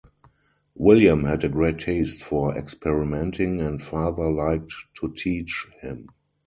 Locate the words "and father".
3.61-4.31